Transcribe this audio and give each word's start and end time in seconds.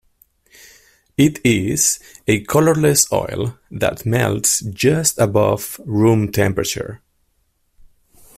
It 1.15 1.37
is 1.45 1.99
a 2.25 2.43
colorless 2.45 3.05
oil 3.13 3.59
that 3.69 4.03
melts 4.03 4.61
just 4.61 5.19
above 5.19 5.79
room 5.85 6.31
temperature. 6.31 7.03